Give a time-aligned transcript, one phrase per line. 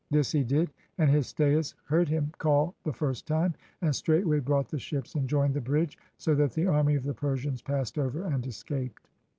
[0.09, 3.53] This he did, and Histiaeus heard him call the first time,
[3.83, 7.13] and straightway brought the ships and joined the bridge, so that the army of the
[7.13, 9.05] Persians passed over and escaped.